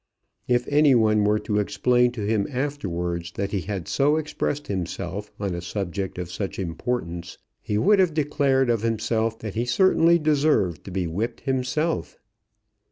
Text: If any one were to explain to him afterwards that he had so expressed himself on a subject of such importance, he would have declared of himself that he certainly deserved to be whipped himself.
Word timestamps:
If 0.47 0.67
any 0.67 0.95
one 0.95 1.23
were 1.25 1.37
to 1.37 1.59
explain 1.59 2.11
to 2.13 2.25
him 2.25 2.47
afterwards 2.49 3.33
that 3.33 3.51
he 3.51 3.61
had 3.61 3.87
so 3.87 4.15
expressed 4.17 4.65
himself 4.65 5.31
on 5.39 5.53
a 5.53 5.61
subject 5.61 6.17
of 6.17 6.31
such 6.31 6.57
importance, 6.57 7.37
he 7.61 7.77
would 7.77 7.99
have 7.99 8.15
declared 8.15 8.71
of 8.71 8.81
himself 8.81 9.37
that 9.41 9.53
he 9.53 9.63
certainly 9.65 10.17
deserved 10.17 10.85
to 10.85 10.91
be 10.91 11.05
whipped 11.05 11.41
himself. 11.41 12.17